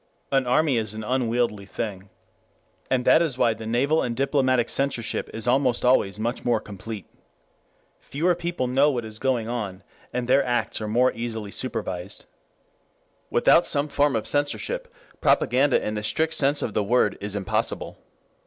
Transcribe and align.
]An 0.31 0.47
army 0.47 0.77
is 0.77 0.95
an 0.95 1.03
unwieldy 1.03 1.67
thing. 1.67 2.09
And 2.89 3.05
that 3.05 3.21
is 3.21 3.37
why 3.37 3.53
the 3.53 3.67
naval 3.67 4.01
and 4.01 4.15
diplomatic 4.15 4.67
censorship 4.67 5.29
is 5.31 5.47
almost 5.47 5.85
always 5.85 6.19
much 6.19 6.43
more 6.43 6.59
complete. 6.59 7.05
Fewer 7.99 8.33
people 8.33 8.65
know 8.65 8.89
what 8.89 9.05
is 9.05 9.19
going 9.19 9.47
on, 9.47 9.83
and 10.11 10.27
their 10.27 10.43
acts 10.43 10.81
are 10.81 10.87
more 10.87 11.13
easily 11.13 11.51
supervised. 11.51 12.21
3 13.29 13.29
Without 13.29 13.63
some 13.67 13.89
form 13.89 14.15
of 14.15 14.25
censorship, 14.25 14.91
propaganda 15.21 15.79
in 15.85 15.93
the 15.93 16.03
strict 16.03 16.33
sense 16.33 16.63
of 16.63 16.73
the 16.73 16.83
word 16.83 17.15
is 17.21 17.35
impossible. 17.35 17.99